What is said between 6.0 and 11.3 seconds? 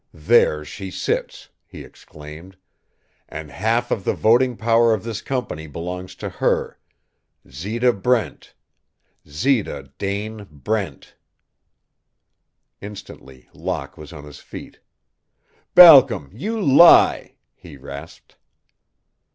to her Zita Brent, Zita Dane Brent."